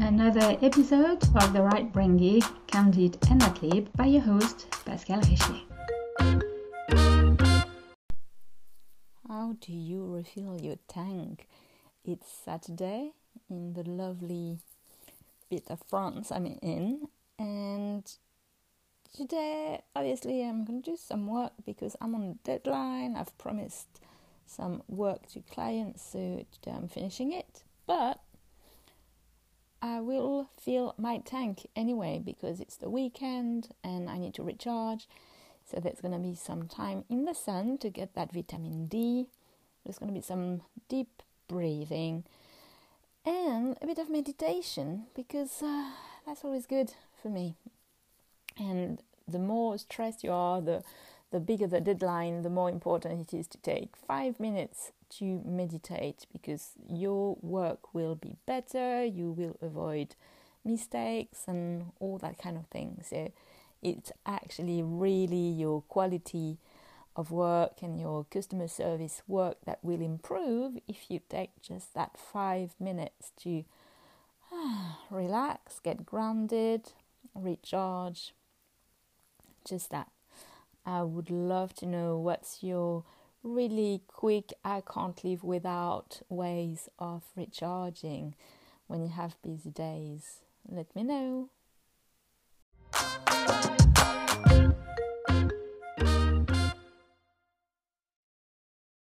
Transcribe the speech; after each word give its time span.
Another 0.00 0.56
episode 0.62 1.22
of 1.34 1.52
The 1.52 1.60
Right 1.62 1.92
Brain 1.92 2.16
Geek, 2.16 2.44
Candid 2.68 3.18
and 3.30 3.40
Adlib 3.40 3.88
by 3.96 4.06
your 4.06 4.22
host, 4.22 4.66
Pascal 4.84 5.20
Richier. 5.20 5.60
How 9.26 9.56
do 9.60 9.72
you 9.72 10.06
refill 10.06 10.60
your 10.60 10.76
tank? 10.86 11.46
It's 12.04 12.26
Saturday 12.28 13.12
in 13.50 13.74
the 13.74 13.82
lovely 13.82 14.58
bit 15.50 15.64
of 15.68 15.82
France 15.88 16.30
I'm 16.30 16.46
in, 16.46 17.08
and 17.38 18.10
today 19.14 19.82
obviously 19.96 20.42
I'm 20.42 20.64
going 20.64 20.82
to 20.82 20.90
do 20.92 20.96
some 20.96 21.26
work 21.26 21.52
because 21.66 21.96
I'm 22.00 22.14
on 22.14 22.22
a 22.22 22.34
deadline. 22.44 23.16
I've 23.16 23.36
promised 23.36 24.00
some 24.46 24.82
work 24.88 25.26
to 25.32 25.40
clients, 25.40 26.02
so 26.12 26.44
today 26.52 26.76
I'm 26.76 26.88
finishing 26.88 27.32
it. 27.32 27.62
But 27.86 28.20
I 29.80 30.00
will 30.00 30.50
fill 30.60 30.94
my 30.98 31.18
tank 31.18 31.66
anyway 31.76 32.20
because 32.24 32.60
it's 32.60 32.76
the 32.76 32.90
weekend 32.90 33.68
and 33.84 34.10
I 34.10 34.18
need 34.18 34.34
to 34.34 34.42
recharge. 34.42 35.08
So 35.70 35.78
there's 35.80 36.00
going 36.00 36.14
to 36.14 36.18
be 36.18 36.34
some 36.34 36.66
time 36.66 37.04
in 37.08 37.24
the 37.24 37.34
sun 37.34 37.78
to 37.78 37.90
get 37.90 38.14
that 38.14 38.32
vitamin 38.32 38.86
D. 38.86 39.28
There's 39.84 39.98
going 39.98 40.12
to 40.12 40.18
be 40.18 40.24
some 40.24 40.62
deep 40.88 41.22
breathing 41.48 42.24
and 43.24 43.76
a 43.82 43.86
bit 43.86 43.98
of 43.98 44.10
meditation 44.10 45.04
because 45.14 45.62
uh, 45.62 45.90
that's 46.26 46.44
always 46.44 46.66
good 46.66 46.94
for 47.20 47.28
me. 47.28 47.54
And 48.58 49.02
the 49.26 49.38
more 49.38 49.76
stressed 49.78 50.24
you 50.24 50.32
are, 50.32 50.60
the 50.60 50.82
the 51.30 51.40
bigger 51.40 51.66
the 51.66 51.80
deadline, 51.80 52.42
the 52.42 52.50
more 52.50 52.70
important 52.70 53.20
it 53.20 53.36
is 53.36 53.46
to 53.48 53.58
take 53.58 53.96
five 53.96 54.40
minutes 54.40 54.92
to 55.10 55.42
meditate 55.44 56.26
because 56.32 56.72
your 56.88 57.36
work 57.40 57.94
will 57.94 58.14
be 58.14 58.36
better, 58.46 59.04
you 59.04 59.30
will 59.30 59.56
avoid 59.60 60.14
mistakes 60.64 61.44
and 61.46 61.92
all 62.00 62.18
that 62.18 62.38
kind 62.38 62.56
of 62.56 62.66
thing. 62.66 63.00
So 63.02 63.32
it's 63.82 64.12
actually 64.26 64.82
really 64.82 65.48
your 65.50 65.82
quality 65.82 66.58
of 67.16 67.30
work 67.30 67.82
and 67.82 68.00
your 68.00 68.24
customer 68.30 68.68
service 68.68 69.22
work 69.26 69.56
that 69.64 69.78
will 69.82 70.00
improve 70.00 70.78
if 70.86 71.10
you 71.10 71.20
take 71.28 71.50
just 71.60 71.94
that 71.94 72.16
five 72.16 72.74
minutes 72.78 73.32
to 73.42 73.64
relax, 75.10 75.80
get 75.80 76.06
grounded, 76.06 76.92
recharge. 77.34 78.34
Just 79.64 79.90
that. 79.90 80.08
I 80.88 81.02
would 81.02 81.28
love 81.28 81.74
to 81.74 81.86
know 81.86 82.16
what's 82.16 82.62
your 82.62 83.04
really 83.42 84.00
quick, 84.06 84.54
I 84.64 84.80
can't 84.80 85.22
live 85.22 85.44
without 85.44 86.22
ways 86.30 86.88
of 86.98 87.24
recharging 87.36 88.34
when 88.86 89.02
you 89.02 89.08
have 89.08 89.36
busy 89.42 89.68
days. 89.68 90.40
Let 90.66 90.96
me 90.96 91.02
know. 91.02 91.50